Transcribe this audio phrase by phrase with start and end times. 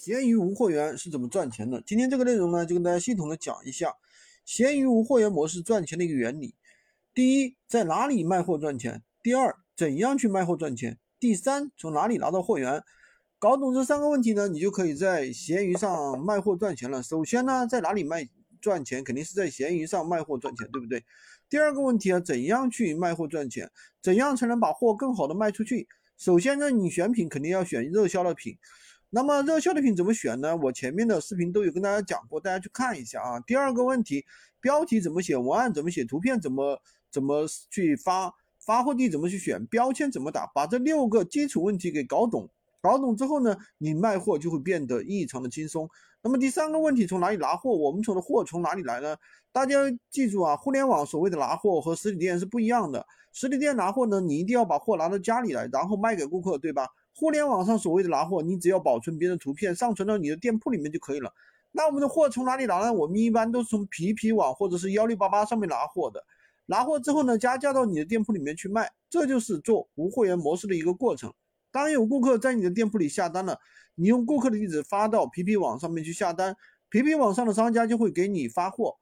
[0.00, 1.82] 闲鱼无货源是怎么赚钱的？
[1.84, 3.92] 今天这个内容呢，就跟大家系统的讲一下
[4.44, 6.54] 闲鱼无货源模式赚钱的一个原理。
[7.12, 9.02] 第一，在哪里卖货赚钱？
[9.24, 10.96] 第二，怎样去卖货赚钱？
[11.18, 12.80] 第三，从哪里拿到货源？
[13.40, 17.02] 搞懂这三个问题呢，你就可以在闲鱼上卖货赚钱了。
[17.02, 18.28] 首先呢，在哪里卖
[18.60, 19.02] 赚钱？
[19.02, 21.04] 肯定是在闲鱼上卖货赚钱，对不对？
[21.50, 23.68] 第二个问题啊，怎样去卖货赚钱？
[24.00, 25.88] 怎样才能把货更好的卖出去？
[26.16, 28.56] 首先呢，你选品肯定要选热销的品。
[29.10, 30.54] 那么热销的品怎么选呢？
[30.56, 33.40] 我前面的视频都有跟大家讲过，大家去看一下啊。
[33.40, 34.26] 第二个问题，
[34.60, 36.78] 标题怎么写，文案怎么写，图片怎么
[37.10, 42.50] 怎么去发，发货地怎么去选，标签怎么打，把这六个基础问题给搞懂，
[42.80, 45.88] 搞懂之后呢，你卖货就会变得异常的轻松。
[46.22, 47.70] 那么第三个问题，从哪里拿货？
[47.70, 49.16] 我们从的货从哪里来呢？
[49.52, 49.76] 大家
[50.10, 53.04] 记住啊，互联网所谓的拿货和实体店是不一样的。
[53.32, 56.88] 实体店拿货呢，你一定要把货拿到家里来，然后卖给顾客，对吧？
[57.14, 61.32] 互联网上所谓的拿货，你只要保存别人图片，上传到你的店铺里面就可以了。
[61.72, 62.92] 那我们的货从哪里拿呢？
[62.92, 66.24] 我们一般都是从皮皮网或者是幺六八八上面拿货的。
[66.66, 71.32] 拿货之后呢，加价到你的店铺里面去卖，这就是做无货源模式的一个过程。
[71.70, 73.58] 当有顾客在你的店铺里下单了，
[73.94, 76.56] 你用顾客的地址发到皮皮网上面去下单，
[76.88, 78.96] 皮皮网上的商家就会给你发货，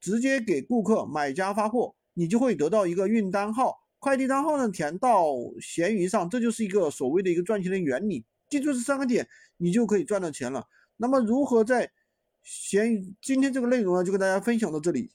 [0.00, 3.76] 直接给顾客买家发货，你就会得到一个运单号。
[3.98, 5.24] 快递单号呢填到
[5.60, 8.24] 闲鱼上，这就是一个所谓的一个赚钱的原理。
[8.48, 10.64] 记住这三个点，你就可以赚到钱了。
[10.96, 11.90] 那么如何在
[12.42, 13.14] 闲鱼？
[13.20, 15.10] 今天这个内容呢，就跟大家分享到这里。